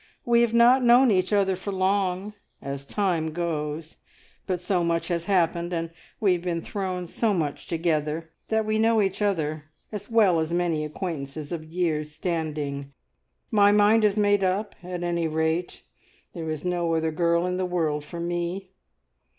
We 0.25 0.41
have 0.41 0.51
not 0.55 0.83
known 0.83 1.11
each 1.11 1.31
other 1.31 1.55
for 1.55 1.71
long, 1.71 2.33
as 2.59 2.87
time 2.87 3.31
goes, 3.33 3.97
but 4.47 4.59
so 4.59 4.83
much 4.83 5.09
has 5.09 5.25
happened, 5.25 5.71
and 5.73 5.91
we 6.19 6.33
have 6.33 6.41
been 6.41 6.63
thrown 6.63 7.05
so 7.05 7.35
much 7.35 7.67
together, 7.67 8.31
that 8.47 8.65
we 8.65 8.79
know 8.79 8.99
each 8.99 9.21
other 9.21 9.65
as 9.91 10.09
well 10.09 10.39
as 10.39 10.51
many 10.53 10.83
acquaintances 10.83 11.51
of 11.51 11.63
years' 11.63 12.11
standing. 12.13 12.93
My 13.51 13.71
mind 13.71 14.03
is 14.03 14.17
made 14.17 14.43
up, 14.43 14.73
at 14.83 15.03
any 15.03 15.27
rate; 15.27 15.83
there 16.33 16.49
is 16.49 16.65
no 16.65 16.95
other 16.95 17.11
girl 17.11 17.45
in 17.45 17.57
the 17.57 17.65
world 17.67 18.03
for 18.03 18.19
me! 18.19 18.71